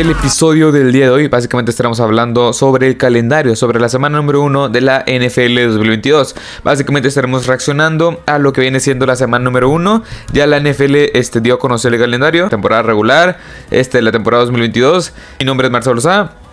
el 0.00 0.10
episodio 0.10 0.72
del 0.72 0.92
día 0.92 1.06
de 1.06 1.10
hoy. 1.10 1.28
Básicamente 1.28 1.70
estaremos 1.70 2.00
hablando 2.00 2.52
sobre 2.52 2.86
el 2.86 2.98
calendario, 2.98 3.56
sobre 3.56 3.80
la 3.80 3.88
semana 3.88 4.18
número 4.18 4.42
uno 4.42 4.68
de 4.68 4.82
la 4.82 5.02
NFL 5.06 5.68
2022. 5.68 6.36
Básicamente 6.62 7.08
estaremos 7.08 7.46
reaccionando 7.46 8.22
a 8.26 8.38
lo 8.38 8.52
que 8.52 8.60
viene 8.60 8.78
siendo 8.80 9.06
la 9.06 9.16
semana 9.16 9.42
número 9.46 9.70
uno. 9.70 10.02
Ya 10.34 10.46
la 10.46 10.60
NFL 10.60 10.96
este, 11.14 11.40
dio 11.40 11.54
a 11.54 11.58
conocer 11.58 11.94
el 11.94 12.00
calendario, 12.00 12.50
temporada 12.50 12.82
regular, 12.82 13.38
este, 13.70 14.02
la 14.02 14.12
temporada 14.12 14.44
2022. 14.44 15.14
Mi 15.40 15.46
nombre 15.46 15.68
es 15.68 15.72
Marcelo 15.72 16.00
Sá. 16.02 16.45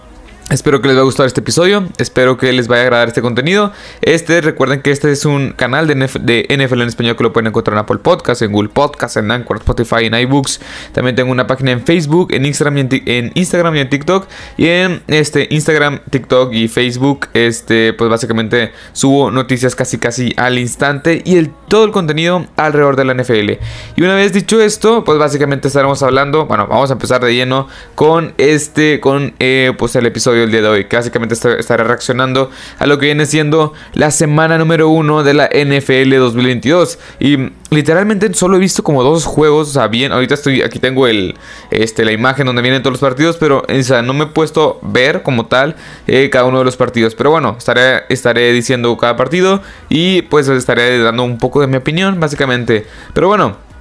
Espero 0.50 0.82
que 0.82 0.90
les 0.90 0.98
va 0.98 1.02
a 1.02 1.06
gustar 1.06 1.26
este 1.26 1.40
episodio, 1.40 1.88
espero 1.98 2.38
que 2.38 2.52
les 2.52 2.68
vaya 2.68 2.82
a 2.82 2.84
agradar 2.84 3.08
este 3.08 3.22
contenido. 3.22 3.72
Este, 4.02 4.42
recuerden 4.42 4.82
que 4.82 4.92
este 4.92 5.12
es 5.12 5.26
un 5.26 5.54
canal 5.54 5.88
de, 5.88 5.96
NFL 5.96 6.82
en 6.82 6.88
español 6.88 7.16
que 7.16 7.24
lo 7.24 7.32
pueden 7.32 7.48
encontrar 7.48 7.76
en 7.76 7.80
Apple 7.80 8.00
Podcasts, 8.00 8.42
en 8.42 8.52
Google 8.52 8.70
Podcasts, 8.70 9.18
en 9.18 9.32
Anchor, 9.32 9.58
Spotify, 9.58 10.06
en 10.06 10.14
iBooks. 10.14 10.60
También 10.92 11.16
tengo 11.16 11.32
una 11.32 11.48
página 11.48 11.72
en 11.72 11.84
Facebook, 11.86 12.34
en 12.34 12.46
Instagram 12.46 12.78
y 12.78 13.02
en, 13.06 13.32
Instagram 13.34 13.76
y 13.78 13.80
en 13.80 13.90
TikTok. 13.90 14.28
Y 14.58 14.68
en 14.68 15.02
este 15.08 15.48
Instagram, 15.50 16.02
TikTok 16.10 16.54
y 16.54 16.68
Facebook, 16.68 17.30
este, 17.34 17.94
pues 17.94 18.10
básicamente 18.10 18.74
subo 18.92 19.32
noticias 19.32 19.76
casi 19.76 19.98
casi 19.98 20.34
al 20.36 20.60
instante 20.60 21.22
y 21.26 21.38
el, 21.38 21.52
todo 21.70 21.86
el 21.86 21.92
contenido 21.92 22.46
alrededor 22.58 22.98
de 22.98 23.06
la 23.06 23.14
NFL. 23.14 23.54
Y 23.96 24.02
una 24.04 24.16
vez 24.16 24.34
dicho 24.34 24.62
esto, 24.62 25.06
pues 25.06 25.18
básicamente 25.18 25.70
estaremos 25.70 26.04
hablando, 26.04 26.46
bueno, 26.48 26.68
vamos 26.68 26.90
a 26.90 26.94
empezar 26.94 27.24
de 27.24 27.34
lleno 27.34 27.70
con 27.96 28.34
este, 28.38 29.00
con 29.00 29.34
eh, 29.40 29.72
pues 29.78 29.96
el 29.96 30.06
episodio 30.06 30.33
el 30.42 30.52
día 30.52 30.62
de 30.62 30.68
hoy, 30.68 30.88
básicamente 30.92 31.36
estaré 31.36 31.84
reaccionando 31.84 32.50
a 32.80 32.88
lo 32.88 32.98
que 32.98 33.08
viene 33.08 33.26
siendo 33.26 33.74
la 33.94 34.12
semana 34.12 34.58
número 34.58 34.90
uno 34.90 35.24
de 35.24 35.34
la 35.34 35.46
NFL 35.48 36.16
2022. 36.16 37.00
Y 37.20 37.50
literalmente 37.70 38.34
solo 38.34 38.58
he 38.58 38.60
visto 38.60 38.84
como 38.84 39.04
dos 39.04 39.26
juegos, 39.26 39.70
o 39.70 39.72
sea, 39.74 39.88
bien, 39.88 40.12
ahorita 40.12 40.34
estoy, 40.34 40.62
aquí 40.62 40.80
tengo 40.80 41.08
el, 41.08 41.36
este, 41.72 42.06
la 42.06 42.12
imagen 42.12 42.46
donde 42.46 42.62
vienen 42.62 42.82
todos 42.82 42.94
los 42.94 43.02
partidos, 43.02 43.38
pero 43.38 43.64
no 44.04 44.14
me 44.14 44.26
he 44.26 44.28
puesto 44.28 44.80
ver 44.82 45.24
como 45.24 45.46
tal 45.46 45.76
eh, 46.08 46.30
cada 46.30 46.46
uno 46.46 46.60
de 46.60 46.66
los 46.66 46.78
partidos. 46.78 47.16
Pero 47.16 47.32
bueno, 47.32 47.56
estaré, 47.58 48.04
estaré 48.10 48.52
diciendo 48.54 48.96
cada 48.98 49.16
partido 49.16 49.62
y 49.90 50.24
pues 50.24 50.48
estaré 50.48 51.00
dando 51.00 51.24
un 51.24 51.38
poco 51.38 51.62
de 51.62 51.68
mi 51.68 51.78
opinión, 51.78 52.20
básicamente. 52.20 52.86
Pero 53.14 53.28
bueno. 53.28 53.73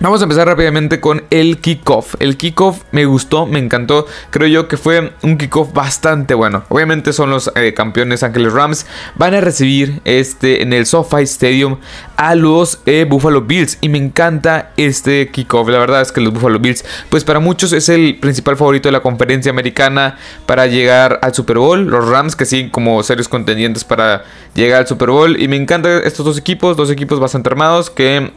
Vamos 0.00 0.20
a 0.20 0.24
empezar 0.24 0.48
rápidamente 0.48 0.98
con 0.98 1.22
el 1.30 1.58
kickoff. 1.58 2.16
El 2.18 2.36
kickoff 2.36 2.82
me 2.90 3.04
gustó, 3.04 3.46
me 3.46 3.60
encantó. 3.60 4.06
Creo 4.30 4.48
yo 4.48 4.66
que 4.66 4.76
fue 4.76 5.12
un 5.22 5.38
kickoff 5.38 5.72
bastante 5.72 6.34
bueno. 6.34 6.64
Obviamente 6.68 7.12
son 7.12 7.30
los 7.30 7.52
eh, 7.54 7.74
campeones 7.74 8.24
Ángeles 8.24 8.52
Rams. 8.52 8.86
Van 9.14 9.34
a 9.34 9.40
recibir 9.40 10.00
este 10.04 10.62
en 10.62 10.72
el 10.72 10.86
SoFi 10.86 11.22
Stadium 11.22 11.78
a 12.16 12.34
los 12.34 12.80
eh, 12.86 13.06
Buffalo 13.08 13.42
Bills. 13.42 13.78
Y 13.80 13.88
me 13.88 13.98
encanta 13.98 14.70
este 14.76 15.28
kickoff. 15.28 15.68
La 15.68 15.78
verdad 15.78 16.00
es 16.00 16.12
que 16.12 16.20
los 16.20 16.32
Buffalo 16.32 16.58
Bills, 16.58 16.84
pues 17.08 17.24
para 17.24 17.40
muchos 17.40 17.72
es 17.72 17.88
el 17.88 18.16
principal 18.20 18.56
favorito 18.56 18.88
de 18.88 18.92
la 18.92 19.00
conferencia 19.00 19.50
americana 19.50 20.18
para 20.46 20.66
llegar 20.66 21.18
al 21.22 21.34
Super 21.34 21.58
Bowl. 21.58 21.84
Los 21.84 22.08
Rams 22.08 22.36
que 22.36 22.44
siguen 22.44 22.70
como 22.70 23.02
serios 23.02 23.28
contendientes 23.28 23.84
para 23.84 24.24
llegar 24.54 24.80
al 24.80 24.86
Super 24.86 25.10
Bowl. 25.10 25.40
Y 25.40 25.48
me 25.48 25.56
encantan 25.56 26.02
estos 26.04 26.24
dos 26.24 26.38
equipos, 26.38 26.76
dos 26.76 26.90
equipos 26.90 27.20
bastante 27.20 27.48
armados 27.48 27.90
que, 27.90 28.32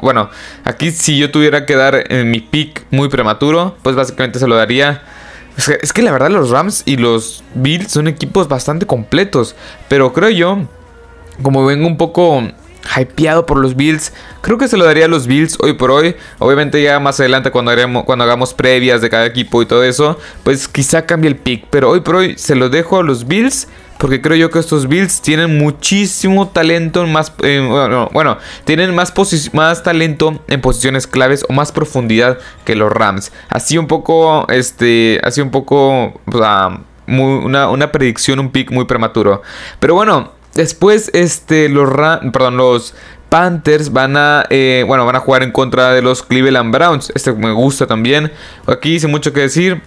bueno, 0.00 0.30
aquí 0.64 0.90
si 0.90 1.18
yo 1.18 1.30
tuviera 1.30 1.66
que 1.66 1.76
dar 1.76 2.12
en 2.12 2.30
mi 2.30 2.40
pick 2.40 2.84
muy 2.90 3.08
prematuro, 3.08 3.76
pues 3.82 3.96
básicamente 3.96 4.38
se 4.38 4.46
lo 4.46 4.56
daría. 4.56 5.02
Es 5.56 5.92
que, 5.92 6.02
la 6.02 6.10
verdad 6.10 6.30
los 6.30 6.50
Rams 6.50 6.82
y 6.84 6.96
los 6.96 7.44
Bills 7.54 7.92
son 7.92 8.08
equipos 8.08 8.48
bastante 8.48 8.86
completos. 8.86 9.54
Pero 9.88 10.12
creo 10.12 10.30
yo, 10.30 10.58
como 11.42 11.64
vengo 11.64 11.86
un 11.86 11.96
poco 11.96 12.42
hypeado 12.96 13.46
por 13.46 13.58
los 13.58 13.76
Bills. 13.76 14.12
Creo 14.40 14.58
que 14.58 14.68
se 14.68 14.76
lo 14.76 14.84
daría 14.84 15.06
a 15.06 15.08
los 15.08 15.26
Bills 15.26 15.56
hoy 15.60 15.74
por 15.74 15.90
hoy. 15.90 16.16
Obviamente 16.38 16.82
ya 16.82 17.00
más 17.00 17.20
adelante 17.20 17.50
cuando, 17.50 17.72
cuando 18.04 18.24
hagamos 18.24 18.54
previas 18.54 19.00
de 19.00 19.10
cada 19.10 19.26
equipo 19.26 19.62
y 19.62 19.66
todo 19.66 19.84
eso, 19.84 20.18
pues 20.42 20.68
quizá 20.68 21.06
cambie 21.06 21.30
el 21.30 21.36
pick. 21.36 21.66
Pero 21.70 21.90
hoy 21.90 22.00
por 22.00 22.16
hoy 22.16 22.34
se 22.36 22.54
lo 22.54 22.68
dejo 22.68 22.98
a 22.98 23.02
los 23.02 23.26
Bills 23.26 23.68
porque 23.98 24.20
creo 24.20 24.36
yo 24.36 24.50
que 24.50 24.58
estos 24.58 24.88
Bills 24.88 25.22
tienen 25.22 25.56
muchísimo 25.56 26.48
talento 26.48 27.06
más 27.06 27.32
eh, 27.42 27.60
bueno, 28.12 28.38
tienen 28.64 28.94
más, 28.94 29.12
más 29.52 29.82
talento 29.82 30.42
en 30.48 30.60
posiciones 30.60 31.06
claves 31.06 31.44
o 31.48 31.52
más 31.52 31.72
profundidad 31.72 32.38
que 32.64 32.74
los 32.74 32.92
Rams. 32.92 33.32
Así 33.48 33.78
un 33.78 33.86
poco 33.86 34.46
este 34.48 35.20
así 35.22 35.40
un 35.40 35.50
poco 35.50 36.20
una, 36.26 37.68
una, 37.68 37.92
predicción, 37.92 38.40
un 38.40 38.50
pick 38.50 38.70
muy 38.70 38.84
prematuro. 38.84 39.42
Pero 39.78 39.94
bueno, 39.94 40.32
después 40.54 41.10
este 41.12 41.68
los 41.68 41.90
perdón, 42.32 42.56
los 42.56 42.94
Panthers 43.28 43.92
van 43.92 44.16
a, 44.16 44.46
eh, 44.48 44.84
bueno, 44.86 45.04
van 45.04 45.16
a 45.16 45.20
jugar 45.20 45.42
en 45.42 45.50
contra 45.50 45.92
de 45.92 46.02
los 46.02 46.22
Cleveland 46.22 46.72
Browns. 46.72 47.10
Este 47.16 47.32
me 47.32 47.50
gusta 47.50 47.86
también. 47.86 48.30
Aquí 48.66 48.94
hice 48.94 49.08
mucho 49.08 49.32
que 49.32 49.40
decir. 49.40 49.82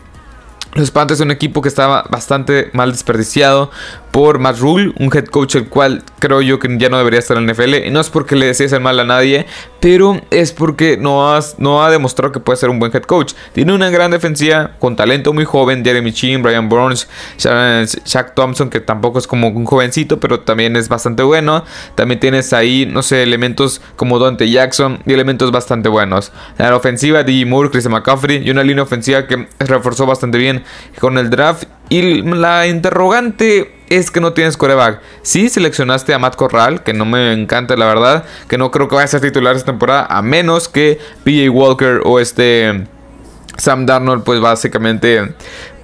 Los 0.74 0.92
Panthers 0.92 1.20
son 1.20 1.30
un 1.30 1.32
equipo 1.32 1.62
que 1.62 1.70
estaba 1.70 2.04
bastante 2.10 2.70
mal 2.74 2.92
desperdiciado 2.92 3.72
por 4.18 4.40
Matt 4.40 4.58
Rule, 4.58 4.94
un 4.98 5.16
head 5.16 5.26
coach 5.26 5.58
el 5.58 5.68
cual 5.68 6.02
creo 6.18 6.42
yo 6.42 6.58
que 6.58 6.76
ya 6.80 6.90
no 6.90 6.98
debería 6.98 7.20
estar 7.20 7.38
en 7.38 7.46
la 7.46 7.54
NFL. 7.54 7.86
Y 7.86 7.92
no 7.92 8.00
es 8.00 8.10
porque 8.10 8.36
le 8.36 8.48
desees 8.48 8.72
el 8.72 8.82
mal 8.82 9.00
a 9.00 9.04
nadie, 9.04 9.46
pero 9.80 10.20
es 10.32 10.54
porque 10.54 10.98
no, 10.98 11.32
has, 11.32 11.60
no 11.60 11.84
ha 11.84 11.92
demostrado 11.92 12.32
que 12.32 12.40
puede 12.40 12.58
ser 12.58 12.72
un 12.72 12.80
buen 12.80 12.92
head 12.92 13.04
coach. 13.04 13.34
Tiene 13.54 13.76
una 13.76 13.92
gran 13.92 14.10
defensiva 14.10 14.72
con 14.80 14.96
talento 14.96 15.34
muy 15.34 15.46
joven, 15.46 15.86
Jeremy 15.86 16.12
Chin, 16.14 16.42
Brian 16.42 16.68
Burns, 16.68 17.08
Shaq 17.38 18.34
Thompson, 18.34 18.72
que 18.72 18.80
tampoco 18.80 19.20
es 19.20 19.28
como 19.28 19.50
un 19.50 19.66
jovencito, 19.66 20.20
pero 20.20 20.40
también 20.40 20.76
es 20.78 20.90
bastante 20.90 21.22
bueno. 21.22 21.64
También 21.94 22.20
tienes 22.20 22.54
ahí, 22.54 22.88
no 22.92 23.04
sé, 23.04 23.22
elementos 23.22 23.82
como 23.98 24.18
Dante 24.18 24.50
Jackson 24.50 24.98
y 25.06 25.14
elementos 25.14 25.52
bastante 25.52 25.90
buenos. 25.90 26.32
La 26.58 26.76
ofensiva, 26.76 27.22
DJ 27.22 27.46
Moore, 27.46 27.70
Chris 27.70 27.88
McCaffrey 27.88 28.42
y 28.44 28.50
una 28.50 28.64
línea 28.64 28.82
ofensiva 28.82 29.28
que 29.28 29.48
reforzó 29.60 30.08
bastante 30.08 30.40
bien 30.40 30.64
con 31.00 31.20
el 31.20 31.30
draft. 31.30 31.66
Y 31.90 32.24
la 32.24 32.68
interrogante 32.68 33.77
es 33.90 34.12
que 34.12 34.20
no 34.20 34.34
tienes 34.34 34.58
coreback. 34.58 35.02
Sí 35.22 35.50
seleccionaste 35.50 36.14
a 36.14 36.20
Matt 36.20 36.36
Corral, 36.36 36.84
que 36.84 36.94
no 36.94 37.06
me 37.06 37.34
encanta 37.34 37.76
la 37.76 37.86
verdad, 37.86 38.26
que 38.48 38.58
no 38.58 38.72
creo 38.72 38.88
que 38.88 38.96
vaya 38.96 39.06
a 39.06 39.10
ser 39.10 39.22
titular 39.22 39.56
esta 39.56 39.72
temporada, 39.72 40.06
a 40.10 40.22
menos 40.22 40.68
que 40.68 41.00
PJ 41.24 41.50
Walker 41.50 42.02
o 42.04 42.20
este 42.20 42.88
Sam 43.58 43.86
Darnold 43.86 44.24
pues 44.24 44.40
básicamente 44.40 45.34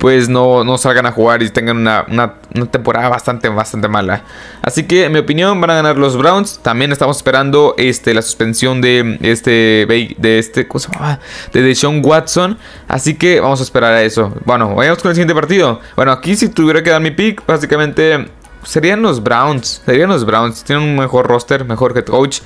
pues 0.03 0.27
no, 0.27 0.65
no 0.65 0.77
salgan 0.77 1.05
a 1.05 1.13
jugar 1.13 1.41
y 1.43 1.49
tengan 1.49 1.77
una, 1.77 2.33
temporada 2.69 3.07
bastante 3.07 3.47
bastante 3.47 3.87
mala. 3.87 4.25
Así 4.61 4.83
que 4.83 5.05
en 5.05 5.13
mi 5.13 5.19
opinión 5.19 5.61
van 5.61 5.69
a 5.69 5.75
ganar 5.75 5.97
los 5.97 6.17
Browns. 6.17 6.59
También 6.61 6.91
estamos 6.91 7.15
esperando 7.15 7.73
este, 7.77 8.13
la 8.13 8.21
suspensión 8.21 8.81
de 8.81 9.17
este 9.21 9.87
de 9.87 10.39
este 10.39 10.67
¿cómo 10.67 10.81
se 10.81 10.91
llama? 10.91 11.21
de 11.53 11.61
Deshaun 11.61 12.01
Watson. 12.03 12.57
Así 12.89 13.15
que 13.15 13.39
vamos 13.39 13.61
a 13.61 13.63
esperar 13.63 13.93
a 13.93 14.03
eso. 14.03 14.33
Bueno, 14.43 14.75
vayamos 14.75 15.01
con 15.01 15.07
el 15.07 15.15
siguiente 15.15 15.35
partido. 15.35 15.79
Bueno, 15.95 16.11
aquí 16.11 16.35
si 16.35 16.49
tuviera 16.49 16.83
que 16.83 16.89
dar 16.89 17.01
mi 17.01 17.11
pick, 17.11 17.41
básicamente 17.47 18.27
serían 18.65 19.01
los 19.01 19.23
Browns. 19.23 19.83
Serían 19.85 20.09
los 20.09 20.25
Browns. 20.25 20.65
Tienen 20.65 20.83
un 20.83 20.97
mejor 20.97 21.27
roster, 21.27 21.63
mejor 21.63 21.97
head 21.97 22.03
coach. 22.03 22.41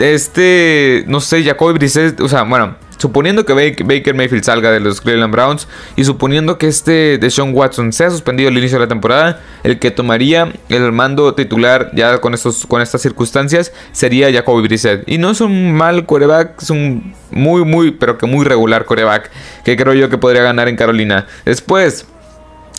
Este, 0.00 1.04
no 1.06 1.20
sé, 1.20 1.44
Jacoby 1.44 1.74
Brissett, 1.74 2.20
o 2.20 2.28
sea, 2.28 2.42
bueno, 2.42 2.74
suponiendo 3.02 3.44
que 3.44 3.52
Baker 3.52 4.14
Mayfield 4.14 4.44
salga 4.44 4.70
de 4.70 4.78
los 4.78 5.00
Cleveland 5.00 5.32
Browns 5.32 5.66
y 5.96 6.04
suponiendo 6.04 6.56
que 6.56 6.68
este 6.68 7.18
de 7.18 7.30
Sean 7.32 7.52
Watson 7.52 7.92
sea 7.92 8.10
suspendido 8.10 8.48
al 8.48 8.56
inicio 8.56 8.78
de 8.78 8.84
la 8.84 8.88
temporada, 8.88 9.40
el 9.64 9.80
que 9.80 9.90
tomaría 9.90 10.52
el 10.68 10.92
mando 10.92 11.34
titular 11.34 11.90
ya 11.94 12.20
con, 12.20 12.32
estos, 12.32 12.64
con 12.64 12.80
estas 12.80 13.02
circunstancias 13.02 13.72
sería 13.90 14.32
Jacoby 14.32 14.62
Brissett. 14.62 15.02
Y 15.08 15.18
no 15.18 15.32
es 15.32 15.40
un 15.40 15.72
mal 15.72 16.06
coreback, 16.06 16.62
es 16.62 16.70
un 16.70 17.12
muy, 17.32 17.64
muy, 17.64 17.90
pero 17.90 18.18
que 18.18 18.26
muy 18.26 18.44
regular 18.44 18.84
coreback 18.84 19.32
que 19.64 19.76
creo 19.76 19.94
yo 19.94 20.08
que 20.08 20.16
podría 20.16 20.44
ganar 20.44 20.68
en 20.68 20.76
Carolina. 20.76 21.26
Después, 21.44 22.06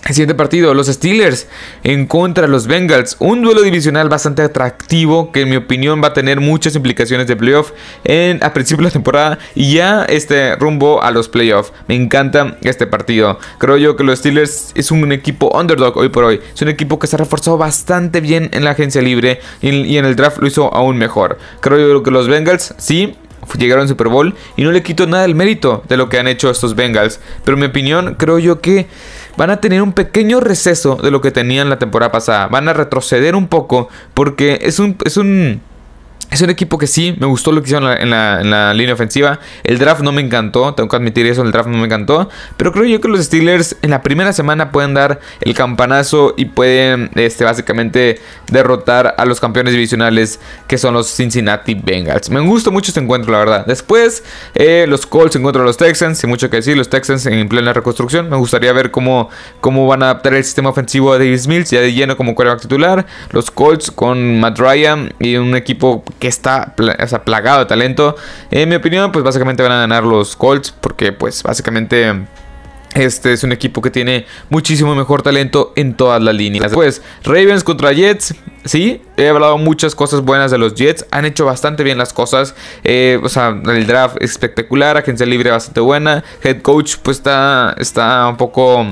el 0.06 0.14
siguiente 0.14 0.36
partido, 0.36 0.74
los 0.74 0.88
Steelers 0.88 1.48
en 1.84 2.08
contra 2.08 2.44
de 2.44 2.50
los 2.50 2.68
Bengals. 2.68 3.16
Un 3.20 3.42
duelo 3.42 3.62
divisional 3.62 4.10
bastante 4.10 4.42
atractivo 4.42 5.32
que 5.32 5.42
en 5.42 5.50
mi 5.50 5.56
opinión 5.56 6.02
va 6.04 6.10
a 6.10 6.14
tener 6.14 6.42
muchas 6.42 6.76
implicaciones 6.76 7.28
de 7.28 7.36
playoff 7.38 7.72
en, 8.04 8.44
a 8.44 8.54
principio 8.54 8.84
de 8.84 8.90
la 8.90 8.94
temporada 8.94 9.40
y 9.56 9.76
ya 9.76 10.04
este 10.04 10.56
rumbo 10.58 11.02
a 11.02 11.12
los 11.12 11.30
playoffs. 11.30 11.72
Me 11.88 11.96
encanta 11.96 12.58
este 12.64 12.86
partido. 12.86 13.40
Creo 13.60 13.78
yo 13.78 13.96
que 13.96 14.04
los 14.04 14.20
Steelers 14.20 14.72
es 14.76 14.92
un 14.92 15.12
equipo 15.14 15.50
underdog 15.58 15.96
hoy 15.98 16.10
por 16.10 16.26
hoy. 16.26 16.42
Es 16.54 16.62
un 16.62 16.70
equipo 16.70 17.00
que 17.00 17.08
se 17.08 17.16
ha 17.16 17.20
reforzado 17.20 17.58
bastante 17.58 18.20
bien 18.20 18.50
en 18.52 18.66
la 18.66 18.72
agencia 18.72 19.02
libre 19.02 19.40
y, 19.62 19.70
y 19.70 19.98
en 19.98 20.06
el 20.06 20.18
draft 20.18 20.40
lo 20.40 20.48
hizo 20.48 20.74
aún 20.74 20.98
mejor. 20.98 21.38
Creo 21.62 21.80
yo 21.80 22.04
que 22.04 22.12
los 22.12 22.28
Bengals 22.28 22.74
sí 22.78 23.16
llegaron 23.58 23.84
al 23.84 23.88
Super 23.88 24.08
Bowl 24.08 24.36
y 24.56 24.64
no 24.64 24.72
le 24.72 24.84
quito 24.84 25.08
nada 25.08 25.26
el 25.26 25.36
mérito 25.36 25.84
de 25.88 25.98
lo 25.98 26.10
que 26.10 26.20
han 26.20 26.28
hecho 26.28 26.50
estos 26.50 26.76
Bengals. 26.76 27.20
Pero 27.44 27.56
en 27.56 27.62
mi 27.62 27.66
opinión 27.68 28.16
creo 28.18 28.40
yo 28.40 28.62
que 28.62 28.88
van 29.38 29.50
a 29.50 29.62
tener 29.62 29.82
un 29.82 29.94
pequeño 29.94 30.40
receso 30.40 30.96
de 30.96 31.12
lo 31.12 31.22
que 31.22 31.32
tenían 31.32 31.70
la 31.70 31.80
temporada 31.80 32.12
pasada. 32.12 32.48
Van 32.48 32.68
a 32.68 32.74
retroceder 32.74 33.36
un 33.36 33.48
poco 33.48 33.90
porque 34.14 34.60
es 34.62 34.80
un, 34.80 34.98
es 35.06 35.18
un 35.18 35.62
es 36.34 36.42
un 36.42 36.50
equipo 36.50 36.80
que 36.80 36.88
sí, 36.88 37.16
me 37.20 37.28
gustó 37.28 37.52
lo 37.52 37.62
que 37.62 37.68
hicieron 37.68 37.92
en 37.92 38.10
la, 38.10 38.74
línea 38.74 38.96
ofensiva. 38.96 39.40
El 39.64 39.78
draft 39.78 40.02
no 40.02 40.12
me 40.12 40.22
encantó, 40.22 40.74
tengo 40.74 40.90
que 40.90 40.96
admitir 40.96 41.28
eso, 41.28 41.44
el 41.44 41.52
draft 41.52 41.70
no 41.70 41.78
me 41.78 41.86
encantó. 41.86 42.28
Pero 42.58 42.72
creo 42.72 42.86
yo 42.86 43.00
que 43.00 43.08
los 43.08 43.24
Steelers 43.24 43.76
en 43.84 43.92
la 43.92 44.02
primera 44.02 44.34
semana 44.34 44.72
pueden 44.72 44.96
dar 44.96 45.20
el 45.42 45.54
campanazo 45.54 46.34
y 46.36 46.46
pueden 46.46 47.12
este, 47.16 47.44
básicamente 47.44 48.20
derrotar 48.48 49.14
a 49.18 49.26
los 49.26 49.40
campeones 49.40 49.74
divisionales 49.74 50.40
que 50.68 50.80
son 50.80 50.96
los 50.96 51.08
Cincinnati 51.08 51.76
Bengals. 51.76 52.32
Me 52.32 52.40
gustó 52.40 52.72
mucho 52.72 52.90
este 52.90 53.00
encuentro, 53.00 53.32
la 53.32 53.38
verdad. 53.38 53.66
Después, 53.68 54.24
eh, 54.56 54.86
los 54.88 55.06
Colts 55.06 55.36
encuentran 55.36 55.64
a 55.64 55.68
los 55.68 55.78
Texans, 55.78 56.18
sin 56.18 56.32
mucho 56.32 56.50
que 56.50 56.58
decir, 56.58 56.76
los 56.76 56.90
Texans 56.90 57.28
en 57.28 57.48
plena 57.48 57.74
reconstrucción. 57.74 58.30
Me 58.30 58.38
gustaría 58.38 58.74
ver 58.74 58.90
cómo, 58.90 59.30
cómo 59.62 59.86
van 59.86 60.02
a 60.02 60.06
adaptar 60.06 60.34
el 60.34 60.44
sistema 60.44 60.72
ofensivo 60.72 61.14
de 61.14 61.26
Davis 61.26 61.48
Mills, 61.48 61.70
ya 61.70 61.80
de 61.80 61.94
lleno 61.94 62.18
como 62.18 62.34
quarterback 62.34 62.62
titular. 62.62 63.06
Los 63.32 63.52
Colts 63.52 63.92
con 63.92 64.40
Matt 64.40 64.58
Ryan 64.58 65.14
y 65.20 65.36
un 65.36 65.56
equipo 65.56 66.04
que 66.24 66.30
está 66.30 66.74
plagado 67.26 67.60
de 67.60 67.66
talento. 67.66 68.16
En 68.50 68.70
mi 68.70 68.76
opinión, 68.76 69.12
pues 69.12 69.26
básicamente 69.26 69.62
van 69.62 69.74
a 69.74 69.80
ganar 69.80 70.06
los 70.06 70.38
Colts 70.38 70.72
porque 70.72 71.12
pues 71.12 71.44
básicamente... 71.44 72.14
Este 72.96 73.34
es 73.34 73.44
un 73.44 73.52
equipo 73.52 73.82
que 73.82 73.90
tiene 73.90 74.28
muchísimo 74.52 74.94
mejor 74.94 75.24
talento 75.24 75.74
en 75.76 75.96
todas 75.96 76.22
las 76.22 76.36
líneas. 76.36 76.66
Después, 76.66 77.02
Ravens 77.24 77.64
contra 77.64 77.92
Jets. 77.92 78.36
Sí, 78.66 79.02
he 79.18 79.28
hablado 79.28 79.58
muchas 79.58 79.94
cosas 79.94 80.22
buenas 80.22 80.50
de 80.50 80.58
los 80.58 80.74
Jets. 80.76 81.06
Han 81.12 81.26
hecho 81.26 81.46
bastante 81.46 81.84
bien 81.84 81.98
las 81.98 82.14
cosas. 82.14 82.56
Eh, 82.86 83.20
o 83.22 83.28
sea, 83.28 83.50
el 83.50 83.86
draft 83.88 84.18
espectacular. 84.22 84.96
Agencia 84.96 85.26
libre 85.26 85.52
bastante 85.52 85.82
buena. 85.82 86.24
Head 86.42 86.62
coach, 86.62 86.96
pues 87.04 87.18
está, 87.18 87.76
está 87.78 88.26
un 88.28 88.38
poco 88.38 88.86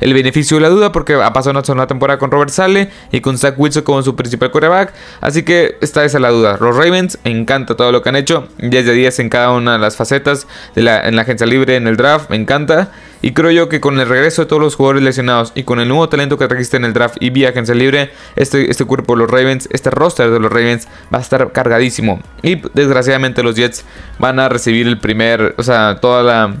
el 0.00 0.14
beneficio 0.14 0.58
de 0.58 0.60
la 0.60 0.68
duda. 0.68 0.92
Porque 0.92 1.14
ha 1.14 1.32
pasado 1.32 1.60
una 1.72 1.86
temporada 1.88 2.18
con 2.18 2.30
Robert 2.30 2.50
Sale 2.50 2.90
y 3.10 3.20
con 3.20 3.36
Zach 3.36 3.54
Wilson 3.58 3.82
como 3.82 4.00
su 4.02 4.14
principal 4.14 4.52
quarterback. 4.52 4.94
Así 5.20 5.42
que 5.42 5.76
está 5.80 6.04
esa 6.04 6.20
la 6.20 6.30
duda. 6.30 6.58
Los 6.60 6.76
Ravens, 6.76 7.18
me 7.24 7.32
encanta 7.32 7.74
todo 7.74 7.90
lo 7.90 8.02
que 8.02 8.10
han 8.10 8.16
hecho. 8.16 8.46
10 8.58 8.86
de 8.86 8.92
10 8.92 9.18
en 9.18 9.28
cada 9.28 9.50
una 9.50 9.72
de 9.72 9.78
las 9.78 9.96
facetas. 9.96 10.46
En 10.76 10.84
la 10.84 11.22
agencia 11.22 11.46
libre, 11.46 11.74
en 11.74 11.88
el 11.88 11.96
draft. 11.96 12.30
Me 12.30 12.36
encanta. 12.36 12.92
Y 13.22 13.32
creo 13.32 13.50
yo 13.50 13.68
que 13.68 13.80
con 13.80 13.98
el 13.98 14.08
regreso 14.08 14.42
de 14.42 14.46
todos 14.46 14.62
los 14.62 14.76
jugadores 14.76 15.02
lesionados 15.02 15.50
y 15.56 15.64
con 15.64 15.80
el 15.80 15.88
nuevo 15.88 16.08
talento 16.08 16.38
que 16.38 16.46
trajiste 16.46 16.76
en 16.76 16.84
el 16.84 16.92
draft 16.92 17.16
y 17.18 17.30
vía 17.30 17.48
agencia 17.48 17.74
libre, 17.74 18.12
este, 18.36 18.70
este 18.70 18.84
cuerpo 18.84 19.15
los 19.16 19.30
Ravens, 19.30 19.68
este 19.72 19.90
roster 19.90 20.30
de 20.30 20.40
los 20.40 20.50
Ravens 20.52 20.86
va 21.12 21.18
a 21.18 21.20
estar 21.20 21.52
cargadísimo. 21.52 22.20
Y 22.42 22.62
desgraciadamente 22.74 23.42
los 23.42 23.56
Jets 23.56 23.84
van 24.18 24.38
a 24.40 24.48
recibir 24.48 24.86
el 24.86 24.98
primer, 24.98 25.54
o 25.58 25.62
sea, 25.62 25.98
toda 26.00 26.22
la 26.22 26.56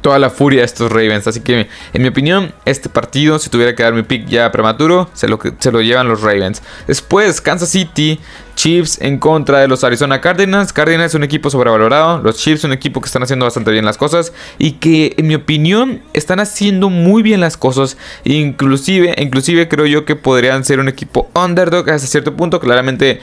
toda 0.00 0.18
la 0.18 0.30
furia 0.30 0.60
de 0.60 0.66
estos 0.66 0.90
Ravens. 0.90 1.26
Así 1.26 1.40
que, 1.40 1.68
en 1.92 2.02
mi 2.02 2.08
opinión, 2.08 2.52
este 2.64 2.88
partido, 2.88 3.38
si 3.38 3.50
tuviera 3.50 3.74
que 3.74 3.82
dar 3.82 3.92
mi 3.92 4.02
pick 4.02 4.26
ya 4.26 4.50
prematuro, 4.52 5.10
se 5.14 5.28
lo, 5.28 5.38
se 5.58 5.72
lo 5.72 5.80
llevan 5.82 6.08
los 6.08 6.22
Ravens. 6.22 6.62
Después, 6.86 7.40
Kansas 7.40 7.68
City 7.68 8.18
Chiefs 8.54 8.98
en 9.00 9.18
contra 9.18 9.60
de 9.60 9.68
los 9.68 9.82
Arizona 9.84 10.20
Cardinals. 10.20 10.72
Cardinals 10.72 11.12
es 11.12 11.14
un 11.14 11.24
equipo 11.24 11.50
sobrevalorado. 11.50 12.22
Los 12.22 12.36
Chiefs 12.36 12.64
un 12.64 12.72
equipo 12.72 13.00
que 13.00 13.06
están 13.06 13.22
haciendo 13.22 13.44
bastante 13.44 13.70
bien 13.70 13.84
las 13.84 13.96
cosas. 13.98 14.32
Y 14.58 14.72
que 14.72 15.14
en 15.16 15.26
mi 15.26 15.34
opinión 15.34 16.02
están 16.12 16.40
haciendo 16.40 16.90
muy 16.90 17.22
bien 17.22 17.40
las 17.40 17.56
cosas. 17.56 17.96
Inclusive, 18.24 19.14
inclusive 19.18 19.68
creo 19.68 19.86
yo 19.86 20.04
que 20.04 20.16
podrían 20.16 20.64
ser 20.64 20.80
un 20.80 20.88
equipo 20.88 21.30
underdog 21.34 21.88
hasta 21.90 22.06
cierto 22.06 22.36
punto. 22.36 22.60
Claramente 22.60 23.20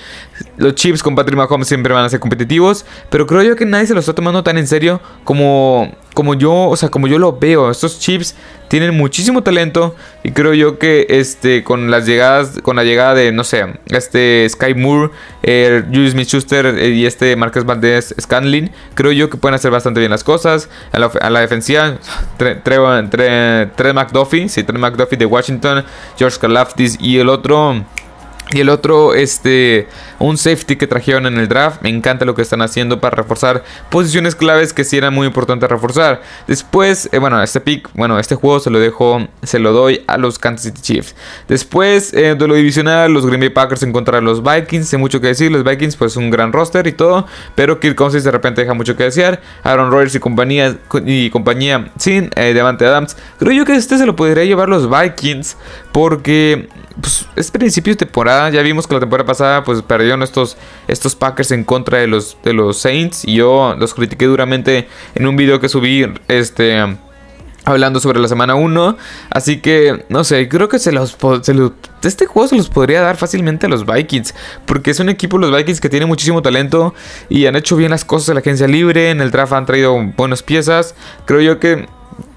los 0.58 0.76
Chiefs 0.76 1.04
con 1.04 1.16
Patrick 1.16 1.38
Mahomes 1.38 1.68
siempre 1.68 1.94
van 1.94 2.06
a 2.06 2.10
ser 2.10 2.20
competitivos. 2.20 2.86
Pero 3.10 3.26
creo 3.28 3.44
yo 3.44 3.56
que 3.56 3.66
nadie 3.66 3.88
se 3.88 3.94
lo 3.94 4.00
está 4.00 4.14
tomando 4.14 4.44
tan 4.44 4.58
en 4.58 4.68
serio 4.68 5.02
como, 5.24 5.94
como 6.14 6.34
yo, 6.34 6.54
o 6.54 6.76
sea, 6.76 6.90
como 6.90 7.08
yo 7.08 7.20
lo 7.20 7.38
veo. 7.38 7.72
Estos 7.72 8.00
Chiefs 8.00 8.36
tienen 8.70 8.96
muchísimo 8.96 9.44
talento 9.44 9.96
y 10.24 10.32
creo 10.32 10.54
yo 10.54 10.80
que 10.80 11.08
este 11.10 11.64
con 11.64 11.92
las 11.92 12.06
llegadas 12.06 12.60
con 12.62 12.76
la 12.76 12.84
llegada 12.84 13.16
de 13.16 13.32
no 13.32 13.44
sé 13.44 13.66
este 13.88 14.48
Sky 14.48 14.76
Moore 14.76 15.12
Julius 15.42 16.12
Smith-Schuster 16.12 16.68
eh, 16.68 16.90
y 16.90 17.06
este 17.06 17.36
Marcus 17.36 17.66
Valdez 17.66 18.14
Scanlin 18.22 18.72
creo 18.94 19.12
yo 19.12 19.30
que 19.30 19.38
pueden 19.38 19.56
hacer 19.56 19.72
bastante 19.72 20.00
bien 20.00 20.12
las 20.12 20.24
cosas 20.24 20.70
a 20.92 21.00
la, 21.30 21.40
defensiva 21.40 21.98
Trey 22.38 23.94
McDuffie 23.94 24.48
sí 24.48 24.64
Trey 24.64 24.80
McDuffie 24.80 25.18
de 25.18 25.26
Washington 25.26 25.84
George 26.18 26.38
Kalafdis 26.40 26.98
y 27.02 27.18
el 27.18 27.30
otro 27.30 27.84
y 28.52 28.62
el 28.62 28.70
otro, 28.70 29.14
este, 29.14 29.88
un 30.18 30.38
safety 30.38 30.76
que 30.76 30.88
trajeron 30.88 31.28
en 31.28 31.38
el 31.38 31.48
draft. 31.48 31.82
Me 31.84 31.90
encanta 31.90 32.26
lo 32.26 32.34
que 32.34 32.42
están 32.42 32.62
haciendo 32.62 33.00
para 33.00 33.16
reforzar 33.16 33.64
posiciones 33.92 34.36
claves 34.36 34.74
que 34.74 34.84
sí 34.84 34.98
era 34.98 35.12
muy 35.12 35.28
importante 35.28 35.68
reforzar. 35.68 36.22
Después, 36.48 37.10
eh, 37.12 37.20
bueno, 37.20 37.42
este 37.44 37.62
pick, 37.62 37.90
bueno, 37.94 38.18
este 38.18 38.36
juego 38.36 38.60
se 38.60 38.72
lo 38.72 38.80
dejo, 38.80 39.28
se 39.44 39.60
lo 39.60 39.72
doy 39.72 40.04
a 40.08 40.18
los 40.18 40.40
Kansas 40.40 40.64
City 40.64 40.82
Chiefs. 40.82 41.16
Después, 41.48 42.14
eh, 42.14 42.36
de 42.36 42.48
lo 42.48 42.56
divisional, 42.56 43.14
los 43.14 43.26
Green 43.26 43.40
Bay 43.40 43.50
Packers 43.50 43.84
encontraron 43.84 44.26
los 44.26 44.42
Vikings. 44.42 44.88
Sé 44.88 44.98
mucho 44.98 45.22
que 45.22 45.28
decir, 45.28 45.52
los 45.52 45.64
Vikings, 45.64 45.96
pues 45.96 46.16
un 46.16 46.32
gran 46.32 46.52
roster 46.52 46.88
y 46.88 46.94
todo. 46.94 47.28
Pero 47.54 47.80
Kirk 47.80 47.96
Cousins 47.96 48.24
de 48.24 48.32
repente 48.32 48.62
deja 48.62 48.74
mucho 48.74 48.96
que 48.96 49.04
desear. 49.04 49.42
Aaron 49.64 49.92
Rodgers 49.92 50.16
y 50.16 50.20
compañía, 50.20 50.76
y 51.06 51.30
compañía 51.30 51.92
sin 52.00 52.32
eh, 52.36 52.54
Devante 52.54 52.86
Adams. 52.86 53.16
Creo 53.38 53.54
yo 53.54 53.66
que 53.66 53.76
este 53.76 54.00
se 54.00 54.08
lo 54.08 54.16
podría 54.16 54.44
llevar 54.44 54.70
los 54.70 54.90
Vikings. 54.90 55.56
Porque 55.92 56.68
pues, 57.02 57.26
es 57.36 57.52
principio 57.52 57.94
de 57.94 57.98
temporada. 57.98 58.50
Ya 58.50 58.62
vimos 58.62 58.88
que 58.88 58.94
la 58.94 59.00
temporada 59.00 59.26
pasada 59.26 59.64
pues 59.64 59.82
perdieron 59.82 60.24
estos, 60.24 60.58
estos 60.88 61.16
Packers 61.16 61.52
en 61.52 61.64
contra 61.64 62.00
de 62.00 62.08
los, 62.08 62.38
de 62.44 62.54
los 62.54 62.78
Saints. 62.78 63.26
Y 63.26 63.36
yo 63.36 63.76
los 63.78 63.94
critiqué 63.94 64.26
duramente 64.26 64.88
en 65.16 65.28
un 65.28 65.36
video 65.36 65.60
que 65.60 65.70
subí. 65.70 66.06
Este. 66.28 66.98
Hablando 67.66 68.00
sobre 68.00 68.20
la 68.20 68.28
semana 68.28 68.56
1. 68.56 68.98
Así 69.30 69.60
que, 69.60 70.06
no 70.10 70.24
sé, 70.24 70.48
creo 70.48 70.70
que 70.70 70.80
se 70.80 70.92
los, 70.92 71.18
Este 72.02 72.26
juego 72.26 72.48
se 72.48 72.56
los 72.56 72.70
podría 72.70 73.02
dar 73.02 73.18
fácilmente 73.18 73.68
a 73.68 73.70
los 73.70 73.86
Vikings. 73.86 74.34
Porque 74.66 74.92
es 74.92 75.00
un 75.00 75.10
equipo, 75.10 75.38
los 75.38 75.56
Vikings, 75.56 75.82
que 75.82 75.90
tiene 75.90 76.06
muchísimo 76.06 76.42
talento. 76.42 76.96
Y 77.28 77.46
han 77.46 77.56
hecho 77.56 77.76
bien 77.76 77.92
las 77.92 78.06
cosas 78.06 78.30
en 78.30 78.36
la 78.36 78.40
agencia 78.40 78.68
libre. 78.68 79.12
En 79.12 79.22
el 79.22 79.30
draft 79.30 79.54
han 79.54 79.66
traído 79.66 79.96
buenas 80.18 80.42
piezas. 80.42 80.96
Creo 81.26 81.42
yo 81.42 81.60
que 81.60 81.88